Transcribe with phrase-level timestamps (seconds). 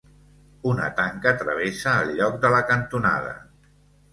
[0.69, 3.37] Una tanca travessa el lloc de la cantonada.